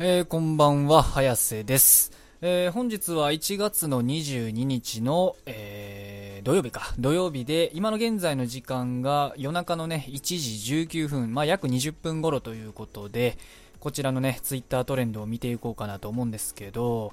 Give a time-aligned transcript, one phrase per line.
[0.00, 2.12] えー、こんばんは、早瀬です。
[2.40, 6.94] えー、本日は1月の22日の、えー、土曜日か。
[7.00, 13.38] 土曜日で、今の現在の時間が夜中のね、1時19分、まあ約20分頃ということで、
[13.80, 17.12] こちらのね、ツイッタートレンドを見ていこうかなと思うんですけど、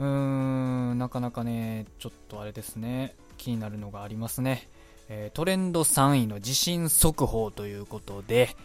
[0.00, 4.68] うーん、なかなかね、ちょっとあれですね、気になるのがありますね。
[5.08, 8.56] えー、トレンド3位の地震速報ということで、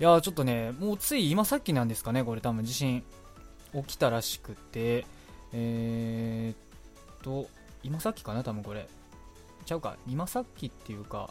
[0.00, 3.02] いやちょっとね、もうつい今さっきなんですかね、これ多分地震
[3.74, 5.06] 起きたらしくて、
[5.52, 7.48] えー、っと、
[7.82, 8.88] 今さっきかな、多分これ。
[9.68, 11.30] ちゃうか、今さっきっていうか、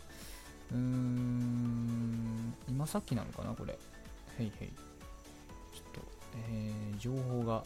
[0.72, 3.78] うーん、今さっきなのかな、これ。
[4.40, 4.70] へいへい。
[4.70, 6.02] ちょっと、
[6.52, 7.64] えー、情報が、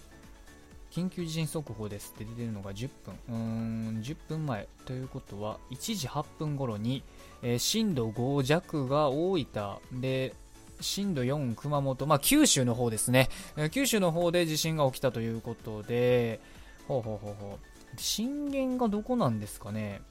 [0.91, 3.15] 緊急地震速報ですって出てるのが10分。
[3.29, 4.67] うーん、10分前。
[4.85, 7.03] ということは、1時8分頃に、
[7.41, 10.33] えー、震度5弱が大分で、
[10.81, 13.29] 震度4熊本、まあ、九州の方ですね、
[13.71, 16.39] 九州の方で地震が起きたということで、
[16.87, 20.01] ほうほうほうほう、震源がどこなんですかね、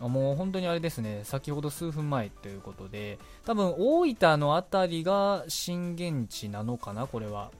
[0.00, 7.50] もう本当にあれですね、先ほど数分前ということで、多分大分の辺りが震源地なのかな、これは。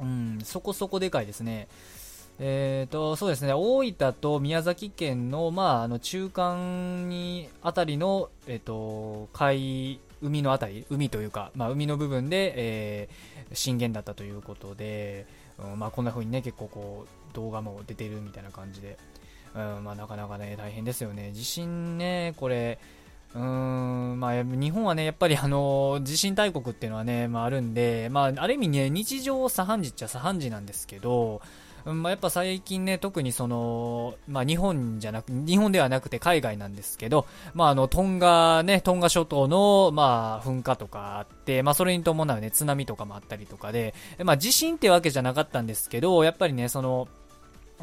[0.00, 1.68] うん、そこそこでかいですね。
[2.38, 15.26] えーと、そうですね、大分と宮崎県の、まあ、あの中間にあたりの、えーと海海のあたり、海というか、まあ、海の部分で、えー、震源だったということで、
[15.58, 18.98] うんまあ、こんな風にね、結構こう、動画も出てるみたいな感じで、
[19.54, 21.32] うんまあ、なかなかね、大変ですよね。
[21.32, 22.78] 地震ね、これ、
[23.34, 31.40] うーん、まあ、日本はね、やっぱりあの、地震大国っていうのはね、まああるんで、まあ、ある意味ね、日常茶飯事っちゃ茶飯事なんですけど、
[31.84, 47.08] まあ、やっぱ最近ね、特にその、まあ、日本じゃなく、日本ではなくて海外なんですけど、まあ、あの、トンガね、トンガ諸島の、まあ、噴火とかあって、まあ、それに伴うね、津波とかもあったりとかで、まあ、地震ってわけじゃなかったんですけど、やっぱりね、その、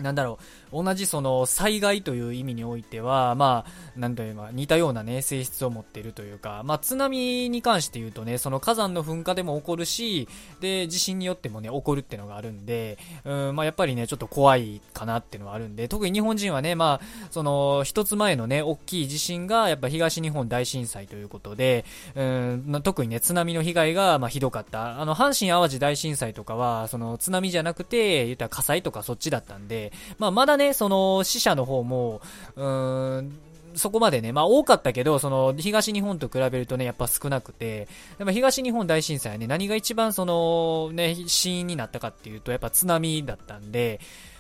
[0.01, 0.39] なんだろ
[0.71, 10.27] う、同じその災害という意味においては、まあ、なんというか、似たようなね、性質を持っているというか、まあ、津波に関して言うとね、その火山の噴火でも起こるし、
[10.61, 21.85] で、地震によってもね、起こるっていうのがあるんで、うん、まあ、やっぱりね、ちょっと怖いかなっていうのはあるんで、特に日本人はね、まあ、その、一つ前のね、大きい地震が、やっぱ東日本大震災ということで、
[22.15, 25.01] うん、特にね、津波の被害が、まあ、ひどかった。
[25.01, 32.21] あの、阪神淡路大震災とかは、その、津波じゃなくて、言ったら火災とかそっちだったんで、まあ、まだね、その、死者の方も、
[32.55, 33.39] うーん、
[33.75, 43.99] そこまでね、まあ多かったけど、その東日本と比べるとね、やっぱ少なくて、やっぱ東日本大震災はね、何が一番そのね、死因になったかっていうと、やっぱ津波だったんで、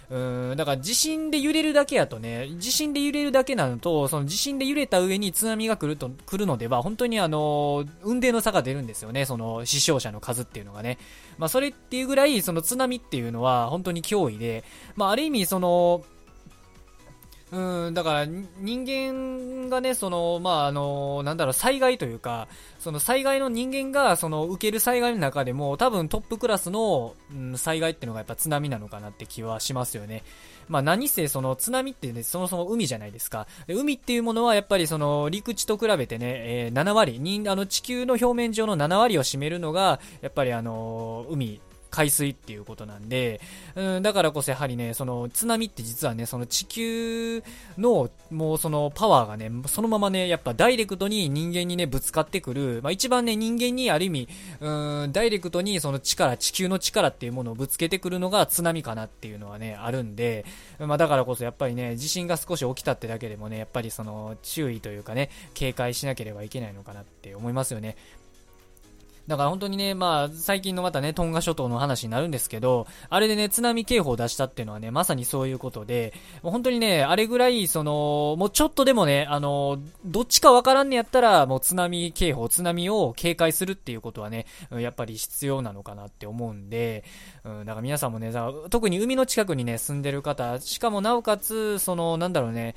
[0.09, 10.97] うん、だから地震で揺れるだけやとね、地震で揺れるだけなのと、その地震で揺れた上に津波が来ると、来るのでは、本当にあの、運命の差が出るんですよね、その死傷者の数っていうのがね。
[11.37, 14.63] まあそれっていうぐらい、その津波っていうのは本当に脅威で、
[14.95, 16.03] まあある意味その、
[17.51, 22.47] うん、だから人間がね、その、まあ、あの、なんだろう、災害というか、
[22.79, 30.23] その災害の人間が、その、受ける災害の中でも、多分トップクラスの、うん、災害っていうのがやっぱ津波なのかなって気はしますよね。
[30.67, 33.47] まあ、何せその津波ってね、そもそも海じゃないですか。
[33.67, 41.59] 海っていうものはやっぱりその陸地と比べてね、えー、7割、にあの地球の表面上の7割を占めるのが、やっぱりあの海
[41.89, 43.41] 海水っていうことなんで、
[43.75, 47.43] うん、だからこそやはりね、その津波って実はね、その地球
[47.77, 54.29] のもうそのパワーがね、そのままね、やっぱダイレクトに人間にね、ぶつかってくる、まあ一番ね、人間にある意味、
[54.59, 60.45] うん、ダイレクトにその力、地球の力っていうものをぶつけてくるのが津波かなっていうのはね、あるんで、
[60.79, 67.95] まあだからこそやっぱりね、地震が少し起きたってだけでもね、やっぱりその注意というかね、警戒しなければいけないのかなって思いますよね。
[69.29, 87.03] だから本当にね、まあ、最近のまたね、トンガ諸島の話になるんですけど、あれでね、津波警報を出したっていうのはね、まさにそういうことで、もう本当にね、あれぐらい、その、もうちょっとでもね、あの、どっちかわからんねやったら、もう津波警報、津波を警戒するっていうことはね、やっぱり必要なのかなって思うんで、
[87.43, 88.33] うん、だから皆さんもね、
[88.71, 92.73] 特に海の近くにね、住んでる方、しかもなおかつ、その、なんだろうね、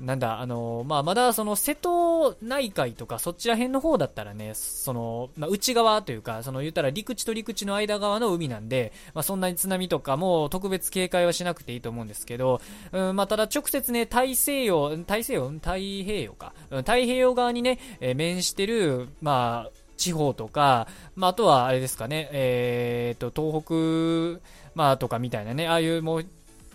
[0.00, 12.60] なんだ、あの、まあ、まだその瀬戸内海とかそちら辺の方だったらね、その、まあ、内側というか、その言ったら陸地と陸地の間側の海なんで、まあ、そんなに津波とかも特別警戒はしなくていいと思うんですけど、
[12.92, 15.48] うん、まあ、ただ直接ね、大西洋、大西洋？
[15.48, 16.52] 太平洋か。
[16.70, 24.42] 太平洋側にね、えー、面してる、まあ、地方とか、まあ、あとはあれですかね、えー、と、東北、
[24.74, 26.26] まあ、とかみたいなね、ああいうもう、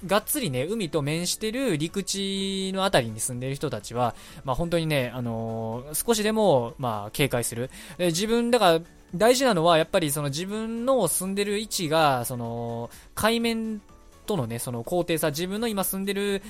[0.06, 7.69] がっつりね、海と面してる陸地のあたりに住んでる人たちは、まあ本当にね、あのー、少しでも、まあ警戒する。
[7.98, 8.81] え自分、だから、
[9.15, 13.81] 大事なのは、やっぱりその自分の住んでる位置が、その、海面
[14.25, 16.42] とのね、その高低差、自分の今住んでる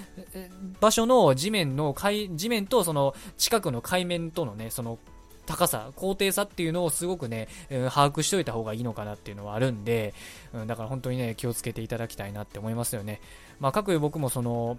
[0.80, 5.00] 場所の地面の海、地面とその近くの海面とのね、その
[5.46, 10.14] 高さ、高低差っていうのをすごくね、うん、把握しておいた方がいいのかなっていうのはあるんで、
[10.54, 13.22] うん、だから本当にね、気をつけていただきたいなって思いますよね。
[13.60, 14.78] まあ、各僕もその、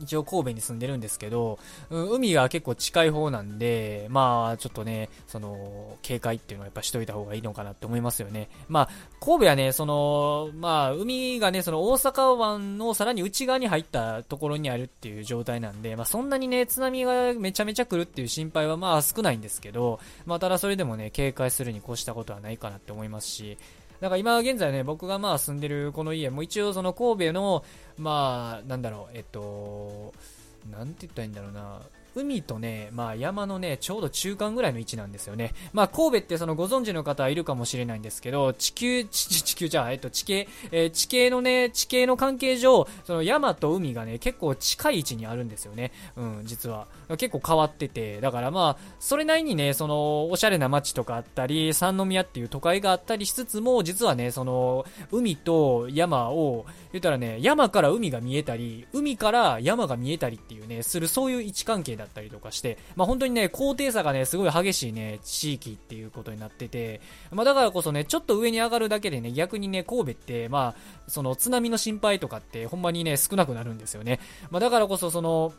[0.00, 1.58] 一応神戸に住んでるんですけど、
[1.90, 8.48] 海が結構近い方なんで、まあちょっとね、その、警戒っていうのはやっぱしといた方がいいのかなって思いますよね。
[8.68, 8.88] まあ、
[9.20, 23.58] 神戸はね、その、まあ海がね、その大阪湾のさらに内側に入ったところにあるっていう状態なんで、まあそんなにね、津波がめちゃめちゃ来るっていう心配はまあ少ないんですけど、まあただそれでもね、警戒するに越したことはないかなって思いますし、
[24.00, 27.64] なんか今現在ね、僕がまあ住んでるこの家も一応その神戸の、
[27.96, 30.12] まあ、なんだろう、えっと、
[30.70, 31.80] なんて言ったらいいんだろうな、
[32.18, 35.54] 海とね、まあ山のね、ちょうど中間ぐらいの位置なんですよね。
[35.72, 45.92] まあ神戸ってそのご存知の方はいるかもしれないんですけど、地球、地 地球じゃあ、えっと地形、えー、地形のね、地形の関係上、その山と海がね、結構近い位置にあるんですよね。
[46.16, 46.86] うん、実は。
[47.16, 67.00] 結構変わってて、だからまあ、それなりにね、その、おしゃれな街とかあったり、三宮っていう都会があったりしつつも、実はね、その、海と山を、言ったらね、山から海が見えたり、海から山が見えたりっていうね、するそういう位置関係だったりとかして、まあ本当にね、高低差がね、すごい激しいね、地域っていうことになってて、
[67.30, 74.20] まあだからこそね、ちょっと上に上がるだけでね、逆にね、神戸って、まあ、その津波の心配とかってほんまにね、少なくなるんですよね。
[74.50, 75.52] まあだからこそその、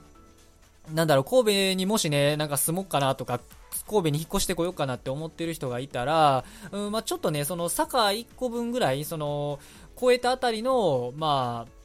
[0.94, 3.40] なんだろう、神戸にもしね、なんか住もうかなとか、
[3.88, 9.60] 神戸に引っ越してこようかなって思ってる人がいたら、うん、まあちょっとね、その坂1個分ぐらい、その、
[10.01, 11.80] 越えたあたりの、まあ、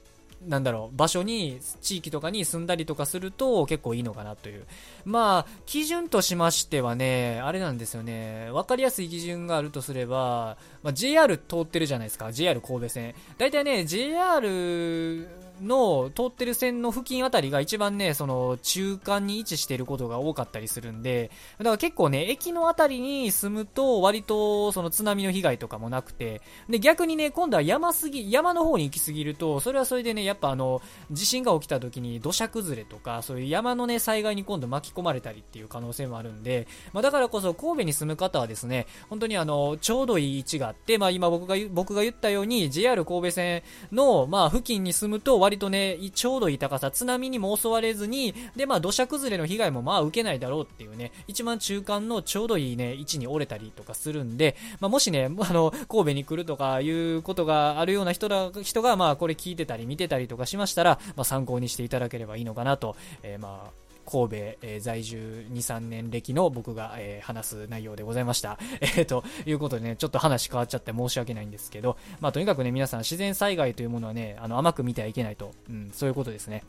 [0.49, 4.66] なんだろう、場所に、地域とかに住んだりとかすると結構いいのかなという。
[5.05, 13.14] まあ、基準としましてはね、あれなんですよね、わかりやすい基準があるとすれば、まあ、JR 通ってるじゃないですか、JR 神戸線。
[13.38, 15.26] だいたいね、JR
[15.62, 43.62] の通ってる線の付近あたりが一番ね、その中間に位置してることが多かったりするんで、だから結構ね、駅のあたりに住むと割とその津波の被害とかもなくて、で逆にね、今度は山すぎ、山の方に行きすぎると、それはそれでね、やっぱあの、地震が起きた時に土砂崩れとか、そういう山のね、災害に今度巻き込まれたりっていう可能性もあるんで、まあだからこそ神戸に住む方はですね、本当にあの、ちょうどいい位置があって、まあ今僕が、僕が言ったように JR 神戸線
[43.93, 68.59] の、まあ付近に住むと割とね、ちょうどいい高さ、津波にも襲われずに、で、まあ土砂崩れの被害もまあ受けないだろうっていうね、一番中間のちょうどいいね、位置に折れたりとかするんで、まあもしね、あの、神戸に来るとかいうことがあるような人ら、人がまあこれ聞いてたり見てたりとかしましたら、まあ参考にしていただければいいのかなと、えー、まあ、神戸、えー、在住2、3年歴の僕が、えー、話す内容でございました。
[68.81, 76.62] えー、ということでね、ちょっと話変わっちゃって申し訳ないんですけど、まあとにかくね、皆さん自然災害というものはね、あの甘く見てはいけないと、うん、そういうことですね。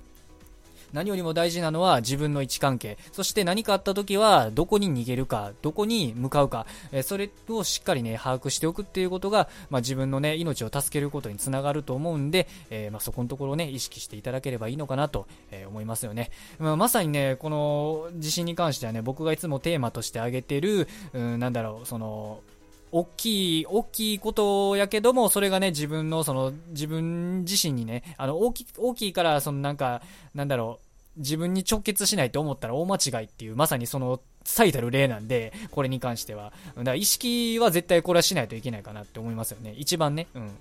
[0.95, 2.97] 何よりも大事なのは自分の位置関係。
[3.12, 16.31] そして何かあった時はどこに逃げるか、どこに向かうか、えそれをしっかりね、把握しておくっていうことが、まあ、自分のね、命を助けることにつながると思うんで、えー、まあ、そこのところをね、意識していただければいいのかなと、えー、思いますよね。
[16.59, 22.39] まあ、まさにね、この地震に関してはね、僕がいつもテーマとして挙げてる、うん、なんだろう、その、
[22.91, 30.01] 大きい、大きいことやけども、それがね、自分の、その、自分自身にね、あの、大き、大きいから、そのなんか、
[30.34, 30.85] なんだろう、
[31.17, 36.53] 自分に直結しないと思ったら大間違いっていう、まさにその最たる例なんで、これに関しては。
[36.75, 39.74] だから意識は絶対これはしないといけないかなって思いますよね。
[39.77, 40.27] 一番ね。
[40.34, 40.51] うん。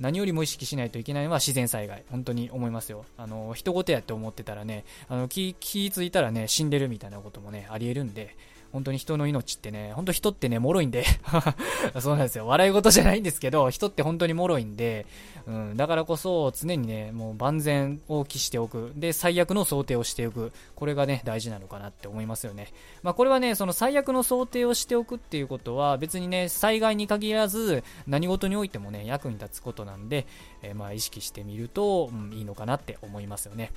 [0.00, 2.04] 何よりも意識しないといけないのは自然災害。
[2.10, 3.04] 本当に思いますよ。
[3.18, 8.34] あの、人事やって思ってたらね、あの、気、気ついたらね、死んでるみたいなこともね、あり得るんで、
[8.72, 11.04] 本当に人の命ってね、本当人ってね、脆いんで
[12.00, 12.46] そうなんですよ。
[12.46, 15.06] 笑い事じゃないんですけど、人って本当に脆いんで、
[15.46, 18.92] うん、だからこそ常にね、もう万全を期しておく。
[18.94, 20.52] で、最悪の想定をしておく。
[20.76, 22.68] これがね、大事なのかなって思いますよね。
[23.02, 30.26] まあこれはね、その最悪の想定をしておくっていうことは、別にね、災害に限らず、何事においてもね、役に立つことなんで、
[30.62, 33.72] えー、まあ意識してみると、うん、いいのかなって思いますよね。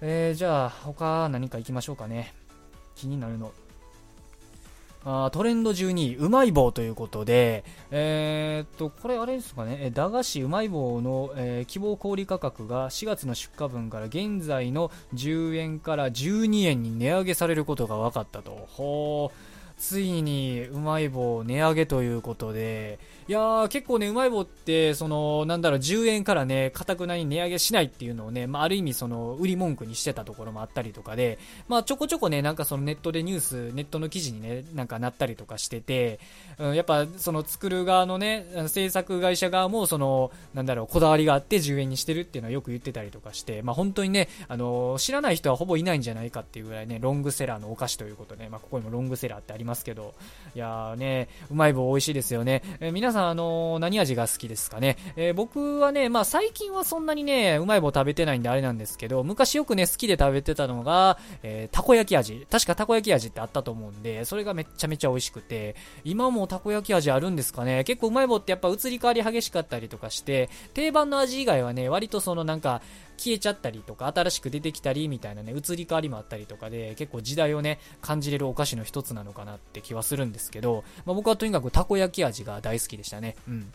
[0.00, 2.34] えー、じゃあ、他何か行きましょうかね。
[2.94, 3.52] 気になるの。
[5.04, 18.66] あトレンド12位、うまい棒ということで、えー、っと、これあれですかね、駄菓子うまい棒の、えー、希望小売価格が4月の出荷分から現在の10円から12円に値上げされることが分かったと。
[18.70, 19.53] ほー。
[19.86, 22.98] ついにうまい棒値上げということで、
[23.28, 31.38] いやー結構ね、うまい棒って、その、なんだろう、10円からね、かたくなに値上げしないっていうのをね、まあ、ある意味その、売り文句にしてたところもあったりとかで、
[31.68, 36.18] まあ、ちょこちょこね、なんかそのネットでニュース、ネットの記事にね、なんかなったりとかしてて、
[36.58, 50.14] うん、やっぱその作る側のね、制作会社側も、その、なんだろう、こだわりがあって10円にしてるっていうのはよく言ってたりとかして、まあ、本当にね、あの、知らない人はほぼいないんじゃないかっていうぐらいね、ロングセラーのお菓子ということで、まあ、ここにもロングセラーってありますますけど、
[50.54, 52.62] いやーね、うまい棒美味しいですよね。
[52.78, 54.96] えー、皆さん、あのー、何味が好きですかね？
[55.16, 62.46] えー、僕はね、まあ最近はそんなにね、うまい棒食べてないんであれなんですけど、昔よくね、好きで食べてたのが、え、たこ焼き味。
[62.50, 67.82] 確かたこ焼き味ってあったと思うんで、それがめっちゃめちゃ美味しくて、今もたこ焼き味あるんですかね？
[67.84, 72.80] 結構うまい棒ってやっぱ移り変わり激しかったりとかして、定番の味以外はね、割とそのなんか、
[73.16, 83.36] 消えちゃったりとか、新しく出てきたりみたいなね、移り変わりもあったりとかで、結構時代をね、感じれるお菓子の一つなのかなって気はするんですけど、まあ、僕はとにかくたこ焼き味が大好きでしたね。
[83.48, 83.72] うん。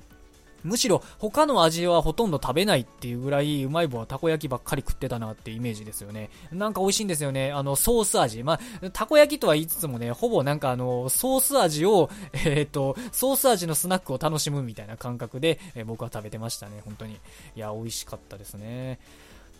[0.63, 6.29] むしろ他の味はほとんど食べないっていうぐらいうまい棒はたこ焼きばっかり食ってたなってイメージですよね。
[6.51, 7.51] なんか美味しいんですよね。
[7.51, 8.43] あの、ソース味。
[8.43, 12.09] まあ、たこ焼きとは言いつつもね、ほぼなんかあの、ソース味を、
[12.45, 17.13] えっ、と、ソース味のスナックを楽しむみたいな感覚で、えー、僕は食べてましたね、本当に。
[17.13, 17.17] い
[17.55, 18.99] や、美味しかったですね。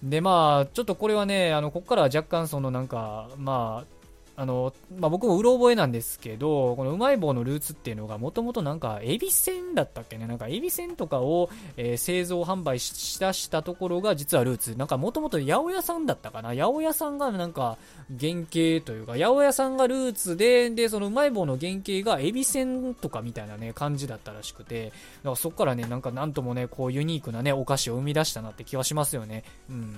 [0.04, 3.99] で、まあ、ちょっとこれはね、あの、ここからは若干そのなんか、まあ、
[4.40, 10.28] あの、まあ、僕もうろ覚えなんですけど、このうまい棒のルーツっていうのがもともとなんか、エビせんだったっけね？
[10.28, 14.78] なんか、エビせんとかを、えー、製造販売しだしたところが実はルーツ。
[14.78, 16.56] なんか、もともと八百屋さんだったかな？
[16.56, 17.78] 八百屋さんがなんか、
[18.18, 29.44] 原型というか、八百屋さんがルーツで、で、そのうまい棒の原型がエビせんとかみたいなね、感じだったらしくて、だからそっからね、なんかなんともね、こうユニークなね、お菓子を生み出したなって気はしますよね。
[29.70, 29.98] うん。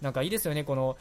[0.00, 0.96] なんかいいですよね、この、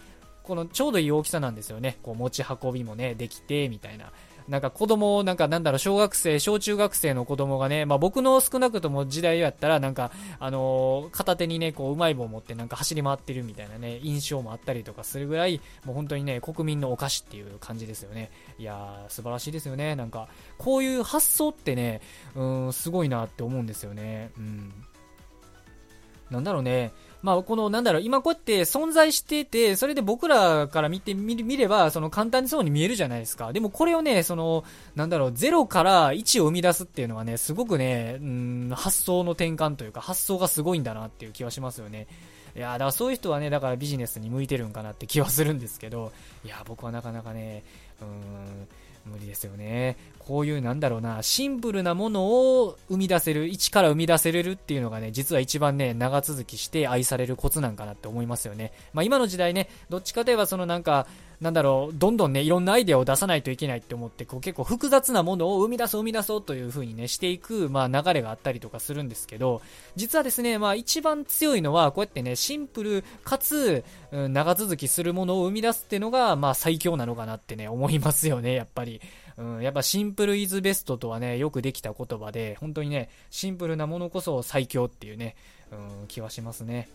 [0.45, 1.97] このちょうどいい大きさなんですよね。
[2.03, 4.11] こう持ち運びもね、できて、みたいな。
[4.47, 18.29] なんか子供、なんかなんだろう、小学生、小中学生の子供がね、まあ僕の少なくとも時代やったら、なんか、あのー、片手にね、こう、うまい棒持ってなんか走り回ってるみたいなね、印象もあったりとかするぐらい、もう本当にね、国民のお菓子っていう感じですよね。
[18.59, 19.95] いやー、素晴らしいですよね。
[19.95, 20.27] なんか、
[20.59, 22.01] こういう発想ってね、
[22.35, 24.31] うん、すごいなって思うんですよね。
[24.37, 24.71] うん。
[26.29, 26.91] なんだろうね、
[27.25, 33.51] まあ、この、なんだろう、今こうやって存在してて、それで僕らから見てみれば、その簡単にそうに見えるじゃないですか。
[33.51, 34.63] でもこれをね、その、
[34.93, 42.05] なんだろう、0から1を生み出すっていうのはね、すごくね、うん、発想の転換というか、発想がすごいんだなっていう気はしますよね。
[42.55, 46.11] いやだからそういう人はね、だからビジネスに向いてるんかなって気はするんですけど、
[46.45, 47.63] いや僕はなかなかね、
[48.01, 48.67] うーん、
[49.05, 49.97] 無理ですよね。
[50.19, 58.71] こういうなんだろうな、シンプルなものを生み出せる、一から生み出せれるっていうのがね、実は一番ね、長続きして愛されるコツなんかなって思いますよね。
[58.93, 61.05] まあ今の時代ね、どっちかといえばそのなんか、
[61.41, 69.61] なんだろう、どんどんね、いろんなアイデアを出さないといけないって思って、こう結構複雑なものを生み出そう生み出そうという風にね、していく、まあ流れがあったりとかするんですけど、
[69.95, 79.01] 実はですね、まあ一番強いのは、こうやってね、シンプルかつ、うん、長続きするものを生み出すっていうのが、まあ最強なのかなってね、思いますよね、やっぱり。
[79.37, 85.35] うん、やっぱシンプルイズベストとはね、よくできた言葉で、本当にね、シンプルなものこそ最強っていうね、
[85.71, 86.87] うん、気はしますね。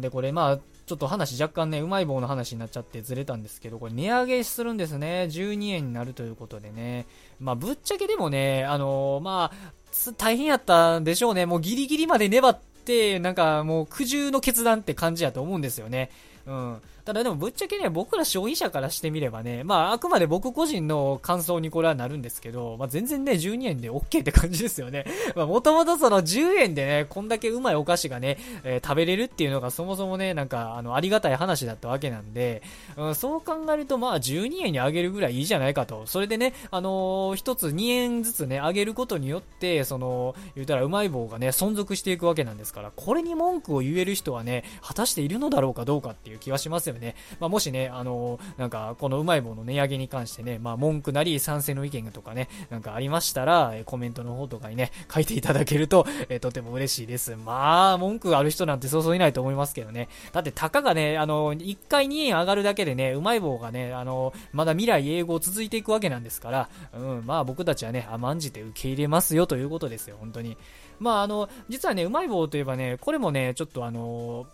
[0.00, 5.28] で、これまあ、ちょっと話若干ね、うまい棒の話になっちゃってずれたんですけど、これ値上げするんですね。
[5.30, 7.06] 12円になるということでね。
[7.40, 11.46] まあ、ぶっちゃけでもね、あのー、まあ、大変やったんでしょうね。
[11.46, 16.10] もうギリギリまで粘って、なんかもう苦渋の決断って感じやと思うんですよね。
[16.46, 16.82] うん。
[17.06, 25.04] ただでもぶっちゃけね、僕ら消費者からしてみればね、まああくまで僕個人の感想にこれはなるんですけど、まあ全然ね、12円で OK って感じですよね。
[25.36, 32.64] まあもともとその10円でね、こんだけうまいお菓子がね、えー、食べれるっていうのがそもそもね、なんかあの、ありがたい話だったわけなんで、
[32.96, 36.06] うん、そう考えるとまあ12円に上げるぐらいいいじゃないかと。
[36.06, 46.95] それでね、あのー、一つ2円ずつね、上げることによって、その、言うたらうまい棒がね、存続していくわけなんですから、これに文句を言える人はね、果たしているのだろうかどうかっていう気はしますよね。
[46.98, 57.36] ねまあもしね、あのなんか、このうまい棒の値上げに関してね、まあ、文句なり賛成の意見とかね、なんかありましたら、えコメントの方とかにね、書いていただけると、えとても嬉しいです。
[57.36, 60.08] まあ、文句ある人なんてそうそういないと思いますけどね。
[60.32, 70.56] だって、たかがね、あの、1回2円上がるだけでね、うまい棒がね、あの、まだ未来永劫続いていくわけなんですから、うん、まあ僕たちはね、甘んじて受け入れますよということですよ、本当に。
[70.98, 74.46] まあ、あの、実はね、うまい棒といえばね、これもね、ちょっとあの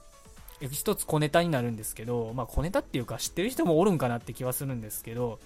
[0.71, 5.39] 一つ小ネタになるんですけど、まあ小ネタっていうか知ってる人もおるんかなって気はするんですけど、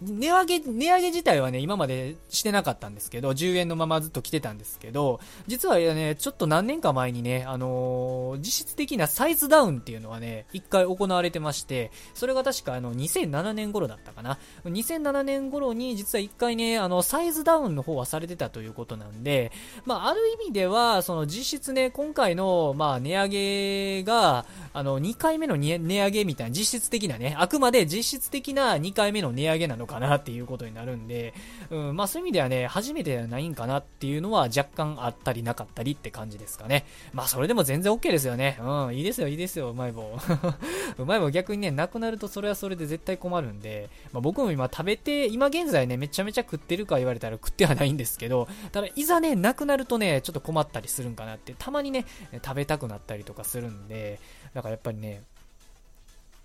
[0.00, 14.38] 値上げ、値上げ自体はね、今までしてなかったんですけど、10円のままずっと来てたんですけど、実はね、ちょっと何年か前にね、あのー、実質的なサイズダウンっていうのはね、一回行われてまして、それが確かあの、2007年頃だったかな。
[14.64, 19.50] 2007年頃に実は一回ね、あの、サイズダウンの方はされてたということなんで、
[19.84, 31.34] まあ、ある意味では、その実質ね、今回の、まあ、値上げが、あの、2回目の値上げみたいな、実質的なね、あくまで実質的な2回目の値上げなのかなっていうことになるんで、
[31.70, 36.84] うん、まあそういう意味ではね、初めてではないんかなっていうのは若干あったりなかったりって感じですかね。
[37.12, 38.58] まあそれでも全然 OK ですよね。
[38.60, 40.12] うん、いいですよ、いいですよ、うまい棒。
[40.98, 52.04] うまい棒逆にね、なくなるとそれはそれで絶対困るんで、まあ僕も今食べて、今現在ね、めちゃめちゃ食ってるか言われたら食ってはないんですけど、ただいざね、なくなるとね、ちょっと困ったりするんかなって、たまにね、
[52.44, 54.20] 食べたくなったりとかするんで、
[54.54, 55.22] だからやっぱりね、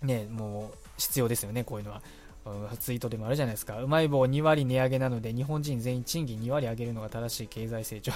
[0.02, 2.02] ね、もう必要ですよね、こういうのは。
[2.78, 3.80] ツイートでもあるじゃないですか。
[3.80, 8.12] うまい棒2割値上げなので、日本人全員賃金2割上げるのが正しい経済成長。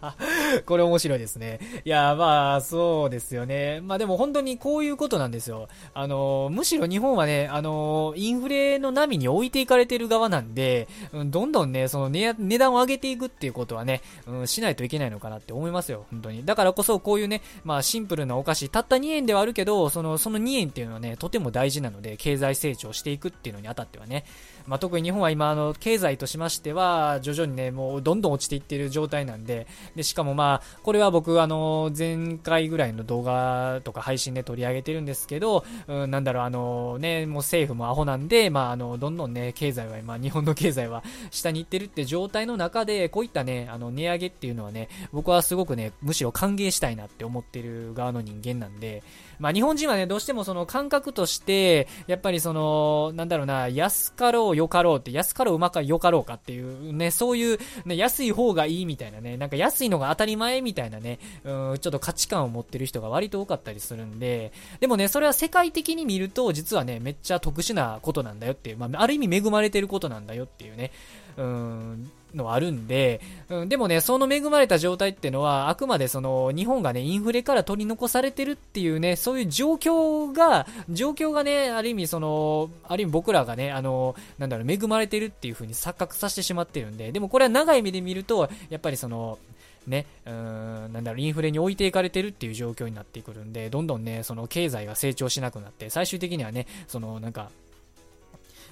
[0.66, 1.58] これ面白いですね。
[1.84, 3.80] いや、まあ、そうですよね。
[3.80, 5.68] まあでも本当にこういうことなんですよ。
[5.94, 16.04] あの、むしろ日本はね、あの、インフレの波に置いていかれてる側なんで、うん、どんどんね、その値値段を上げていくっていうことはね、うん、しないといけないのかなって思いますよ。
[16.10, 16.44] 本当に。
[16.44, 24.24] だからこそこういうね、まあシンプルなお菓子、たった2円ではあるけど、その、その2円っていうのはね、とても大事なので、経済成長していくっていうのにあたってはね、
[24.66, 29.66] まあ、特に日本は今、あの、経済としましては、徐々にね、もうどんどん落ちていっている状態なんで、
[29.96, 49.02] で、しかもまあ、これは僕、あの、前回ぐらいの動画とか配信で取り上げてるんですけど、うん、なんだろう、あの、ね、もう政府もアホなんで、まあ、あの、どんどんね、経済は今、日本の経済は下に行ってるって状態の中で、こういったね、あの、値上げっていうのはね、僕はすごくね、むしろ歓迎したいなって思ってる側の人間なんで、
[49.38, 70.92] まあ、日本人はね、どうしてもその感覚として、やっぱりその、なんだろうな、安かろう、よかろうって、安かろう、うまかよかろうかっていうね、そういう、ね、安い方がいいみたいなね、なんか安いのが当たり前みたいなね、うん、ちょっと価値観を持ってる人が割と多かったりするんで、でもね、それは世界的に見ると、実はね、めっちゃ特殊なことなんだよっていう、まあ、ある意味恵まれてることなんだよっていうね、
[71.36, 89.38] うん、のはあるんで、うん、でもね、その恵まれた状態っていうのは、あくまでその、日本がね、インフレから取り残されてるっていうね、そういう状況が、状況がね、ある意味その、ある意味僕らがね、あの、なんだろう、恵まれてるっていう風に錯覚させてしまってるんで、でもこれは長い目で見ると、やっぱりその、
[89.86, 97.50] ね、うん、なんだろう、インフレに置いていかれてるっていう状況になってくるんで、どんどんね、その経済が成長しなくなって、最終的にはね、そのなんか、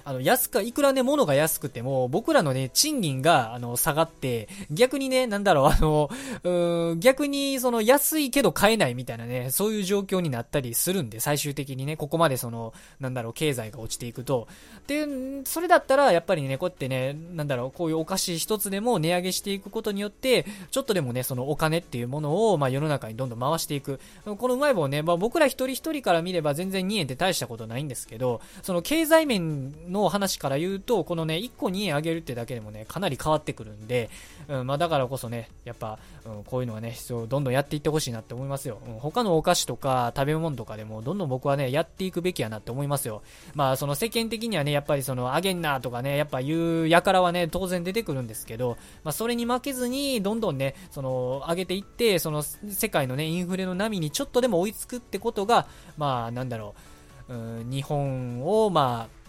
[0.03, 6.09] あの、安か、いくらね、物が安くても、僕らのね、賃金が、あの、下がって、逆にね、なんだろう、あの、
[6.43, 14.47] うーん、逆に、その、安いけど買えないみたいなね、そういう状況になったりするんで、最終的にね、ここまでその、なんだろう、経済が落ちていくと。
[14.87, 15.05] で、
[15.45, 23.99] それだったら、やっぱりね、こうやってね、なんだろう、こういうお菓子一つでも値上げしていくことによって、ちょっとでもね、そのお金っていうものを、まあ、世の中にどんどん回していく。
[24.25, 34.09] このうまい棒ね、まあ、僕ら一人一人から見れば全然2円って大したことないんですけど、その経済面の話から言うと、このね、1個2円上げるってだけでもね、かなり変わってくるんで、
[34.47, 38.79] うん、まあだからこそね、やっぱ、うん、こういうのはね、必要、どんどんやっていってほしいなって思いますよ。
[38.87, 43.21] うん、他のお菓子とか食べ物とかでも、どんどん僕はね、やっていくべきやなって思いますよ。
[43.53, 56.91] まあその世間的にはね、やっぱりその、あげんなとかね、やっぱ言うやからはね、当然出てくるんですけど、まあそれに負けずに、どんどんね、その、上げていって、その、世界のね、インフレの波にちょっとでも追いつくってことが、まあなんだろう、
[57.31, 59.20] うん、日本を、まあ、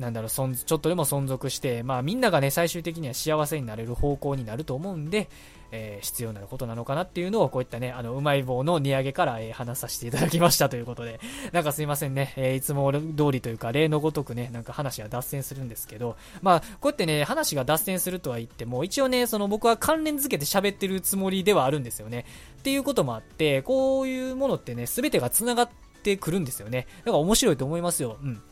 [0.00, 5.28] なんだろう、ちょっとでも存続して、まあみんながね、最終的には幸せになれる方向になると思うんで、
[5.72, 11.20] えー、必要なことなのかなっていうのを、こういったね、あの、うまい棒の値上げから、えー、話させていただきましたということで、
[11.52, 22.24] なんかすいませんね、えー、いつも通りというか、例のごとくね、なんか話が脱線するんですけど、まあ、こうやってね、話が脱線するとは言っても、一応ね、その僕は関連付けて喋ってるつもりではあるんですよね。
[22.58, 25.68] っていうこともあって、こういうものってね、すべてが繋がっ
[26.02, 26.86] てくるんですよね。
[27.00, 28.16] だから面白いと思いますよ。
[28.22, 28.42] うん。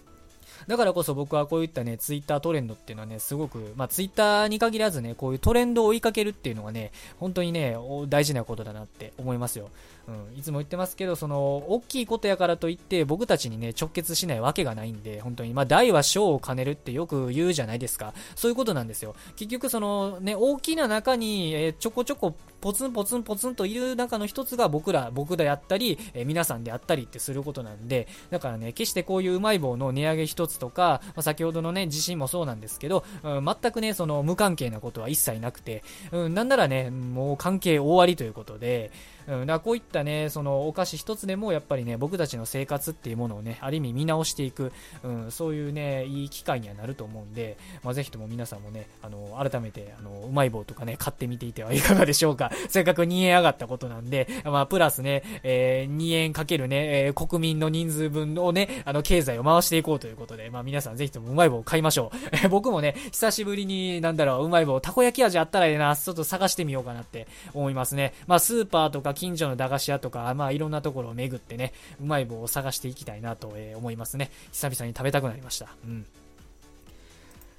[0.68, 7.74] だからこそ僕はこういったね、ツイッタートレンドっていうのはね、すごく、まあツイッターに限らずね、こういうトレンドを追いかけるっていうのがね、本当にね、
[8.08, 9.70] 大事なことだなって思いますよ。
[10.08, 18.14] うん、いつも言ってますけど、その、大きいことやからといって僕たちにね、直結しないわけがないんで、本当に、まあ大は小を兼ねるってよく言うじゃないですか。
[18.34, 19.14] そういうことなんですよ。
[19.36, 38.90] 結局その、ね、大きな中に、えー、ちょこちょこポツンポツンポツンといる中の一つが僕ら、僕であったり、えー、皆さんであったりってすることなんで、だからね、決してこういううまい棒の値上げ一つとか、まあ、先ほどのね、地震もそうなんですけど、うん、全くね、その無関係なことは一切なくて、うん、なんならね、もう関係大ありということで、
[39.28, 52.50] うん、だこういったね、そのお菓子一つでもやっぱりね、僕たちの生活っていうものをね、ある意味見直していく、うん、そういうね、いい機会にはなると思うんで、まあ、ぜひとも皆さんもね、あの、改めて、あの、うまい棒とかね、買ってみていてはいかがでしょうか。
[52.68, 62.10] せっかく2円上がったことなんで、まあ、プラスね、えー、2円かけるね、えー、国民の人数分をね、あの、経済を回していこうということで、まあ、皆さんぜひともうまい棒を買いましょ
[62.44, 62.48] う。
[62.48, 68.14] 僕もね、久しぶりに、なんだろう、うまい棒、たこ焼き味あったらええな、ちょっと探してみようかなって思いますね。
[68.26, 74.30] まあ、スーパーとか近所の駄菓子屋とか、まあ、いろんなところを巡ってね、うまい棒を探していきたいなと、え思いますね。
[74.52, 75.68] 久々に食べたくなりました。
[75.84, 76.06] うん。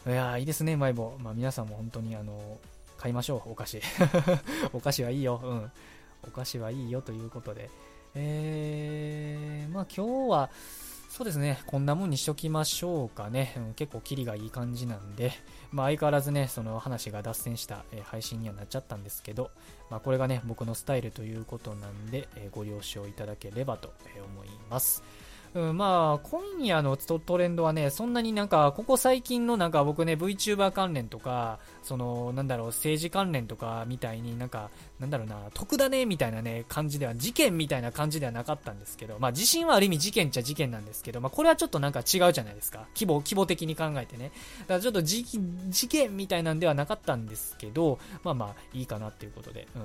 [0.08, 1.18] いやいいですね、うまい棒。
[1.20, 2.58] まあ、皆さんも本当に、あの、
[2.98, 3.82] 買いましょう、お菓子。
[4.72, 5.42] お菓子はいいよ。
[5.44, 5.72] うん。
[6.24, 7.70] お菓子はいいよということで。
[8.16, 10.50] えー、まあ今日は、
[11.10, 13.56] そうですね、こんなもんにしときましょうかね。
[13.58, 15.32] うん、結構キリがいい感じなんで、
[15.72, 19.50] まあ相変わらずね、その話が脱線した、えー、配信にはなっちゃったんですけど、
[19.90, 23.92] まあこれがね、僕のスタイルということなんで、えー、ご了承いただければと
[24.24, 25.04] 思います。
[25.56, 42.86] うん、まあ、今夜のトレンドはね、そんなになんか、ここ最近のなんか僕ね、VTuber 関連とか、その、なんだろう、政治関連とかみたいになんか、なんだろうな、得だね、みたいなね、感じでは、事件みたいな感じではなかったんですけど、まあ、地震はある意味事件っちゃ事件なんですけど、まあ、これはちょっとなんか違うじゃないですか。
[42.96, 44.32] 規模、規模的に考えてね。
[44.62, 45.24] だからちょっと事
[45.88, 49.82] 件みたいなんではなかったんですけど、まあまあ、いいかなっていうことで、うん。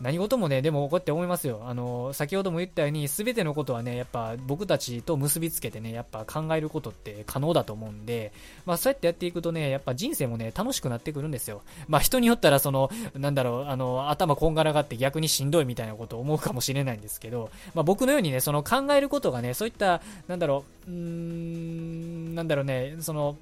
[0.00, 1.62] 何事もね、でもこうやって思いますよ。
[1.66, 8.32] あの、先ほども言ったように、すべてのことはね、やっぱ僕たちと結びつけてね、やっぱ考えることって可能だと思うんで、
[8.66, 11.62] まあそうやってやっていくとね、やっぱ人生もね、楽しくなってくるんですよ。
[11.86, 23.36] まあ人によったらその、なんだろう、あの、頭こんがらがって逆にしんどいみたいなことを思うかもしれないんですけど、まあ僕のようにね、その考えることがね、そういった、なんだろう、うーん、なんだろうね、その、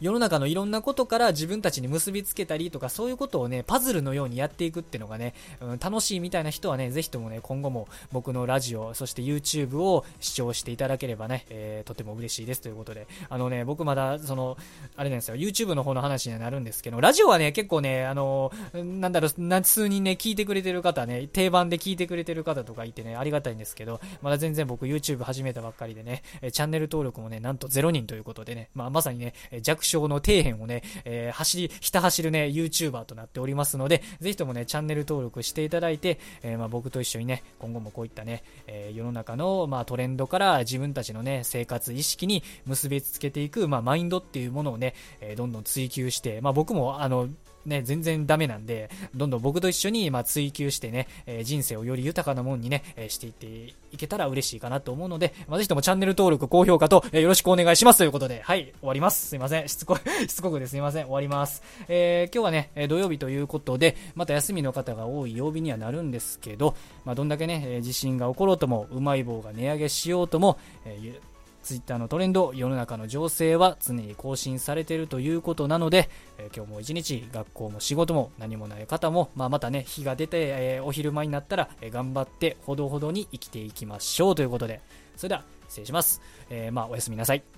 [0.00, 14.56] 世の中のいろんなことから自分たちに結びつけたりとか、そういうことをね、パズルのようにやっていくっていうのがね、うん、楽しいみたいな人はね、ぜひともね、今後も僕のラジオ、そして YouTube を視聴していただければね、えー、とても嬉しいですということで、あのね、僕まだ、その、
[14.96, 47.28] あれなんですよ、YouTube の方の話にはなるんですけど、ラジオはね、結構ね、あの、なんだろう、何数人ね、聞いてくれてる方ね、定番で聞いてくれてる方とかいてね、ありがたいんですけど、まだ全然僕 YouTube 始めたばっかりでね、チャンネル登録もね、なんと0人ということでね、まあ、まさにね、弱小の底辺をね、えー、走り、ひた走るね、YouTuber となっておりますので、ぜひともね、チャンネル登録していただいて、えー、まあ、僕と一緒にね、今後もこういったね、えー、世の中の、まあ、トレンドから自分たちのね、生活意識に結びつけていく、まあ、マインドっていうものをね、えどんどん追求して、まあ、僕も、あの、
[47.66, 53.46] ね、全然ダメなんで、どんどん僕と一緒に、まあ、追求してね、え、人生をより豊かなもんにね、え、していって
[53.92, 59.26] いけたら嬉しいかなと思うので、まあ、ぜひともチャンネル登録、高評価と、え、よろしくお願いしますということで、はい、終わります。
[59.26, 59.68] すいません。
[59.68, 59.98] しつこい、
[60.28, 61.04] しつこくですいません。
[61.04, 61.62] 終わります。
[61.88, 71.35] えー、今日はね、土曜日ということで、また休みの方が多い曜日にはなるんですけど、まあ、どんだけね、地震が起ころうとも、うまい棒が値上げしようとも、えー
[71.66, 84.80] Twitter のトレンド、世の中の情勢は常に更新されているということなので、えー、今日も一日、学校も仕事も何もない方も、まあ、またね、日が出て、えー、お昼前になったら、えー、頑張ってほどほどに生きていきましょうということで、
[85.16, 86.22] それでは失礼します。
[86.48, 87.55] えまあ、おやすみなさい。